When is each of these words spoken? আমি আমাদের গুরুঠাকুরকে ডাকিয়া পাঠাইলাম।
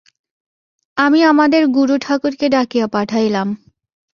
আমি 0.97 1.19
আমাদের 1.23 1.63
গুরুঠাকুরকে 1.67 2.47
ডাকিয়া 2.49 2.87
পাঠাইলাম। 2.87 3.47